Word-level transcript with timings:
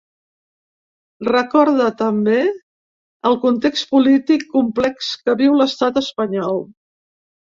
Recorda, 1.27 1.89
també, 1.99 2.37
el 3.31 3.37
‘context 3.43 3.89
polític 3.91 4.47
complex’ 4.55 5.11
que 5.27 5.37
viu 5.43 5.59
l’estat 5.61 6.01
espanyol. 6.03 6.59